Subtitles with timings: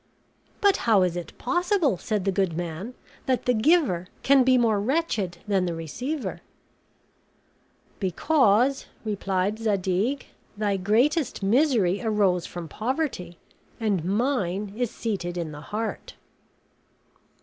[0.61, 2.95] "But how is it possible," said the good man,
[3.27, 6.41] "that the giver can be more wretched than the receiver?"
[7.99, 10.25] "Because," replied Zadig,
[10.57, 13.37] "thy greatest misery arose from poverty,
[13.79, 16.15] and mine is seated in the heart."